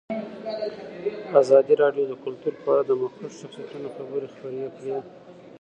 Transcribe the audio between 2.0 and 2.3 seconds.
د